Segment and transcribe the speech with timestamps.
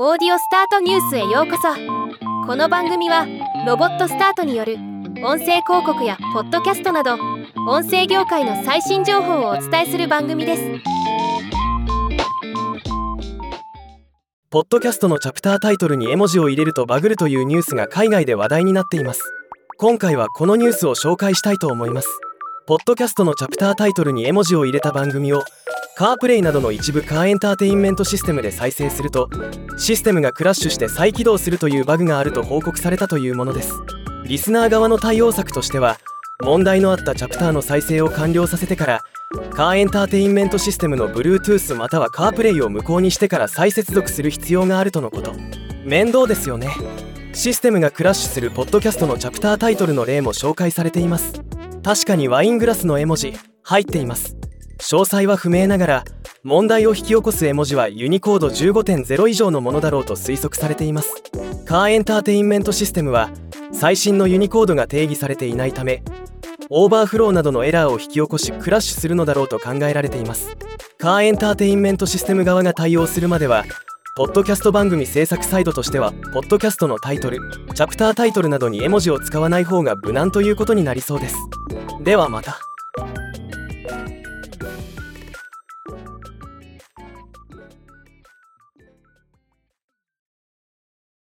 [0.00, 1.68] オーディオスタートニュースへようこそ。
[2.46, 3.26] この番組は
[3.66, 4.76] ロボットスタートによる
[5.22, 7.18] 音声広告やポッドキャストなど
[7.68, 10.62] 音声業界の最新情報をお伝えする番組です。
[14.48, 19.20] ポッドキャストのチャプタータイトルに絵文字を入れるとバグるというニュースが海外で話題になっています。
[19.76, 22.08] 今回はこのニュースを紹介したいと思います。
[22.66, 25.44] ポッドキャストのチャプタータイトルに絵文字を入れた番組を
[25.94, 29.28] カープレイなどの一部カーエンターテインメントシステムで再生すると
[29.76, 33.74] システムがクラッシュして再起動するというバグがあると報告されたというものです。
[34.24, 35.98] リスナー側の対応策としては
[36.42, 39.00] 問題のあったチャプターの再生を完了させてから
[39.52, 45.34] カーエンターテインメントシステムの Bluetooth またはカープレイを無効にしてから再接続する必要があるとのこと。
[45.84, 46.70] 面倒ですよね。
[47.34, 51.34] システムがクラッシュするポッドキャストのチャプタータイトルの例も紹介されています。
[51.82, 54.41] 確かにワイングラスの絵文字入っています。
[54.82, 56.04] 詳細は不明ながら
[56.42, 61.22] 問題を引き起こす絵文字は Unicode 15.0以上のものだろうと推測されています。
[61.64, 63.30] カーエンターテインメントシステムは
[63.72, 66.02] 最新の Unicode が定義されていないため
[66.68, 70.56] オーバーフローなどのエラーを引き起こしクラッシュするのだろうと考えられています。
[70.98, 73.64] カーエンターテインメントシステム側が対応するまでは
[74.16, 77.38] ポッドキャスト番組制作サイドとしてはポッドキャストのタイトル
[77.74, 81.36] チャプタータイトルなどに絵文字を使わない方が無難ということになりそうです。
[82.02, 82.71] ではまた。